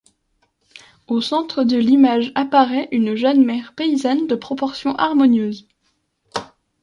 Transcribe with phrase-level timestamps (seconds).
[1.07, 5.67] Au centre de l'image apparaît une jeune mère paysanne de proportions harmonieuses.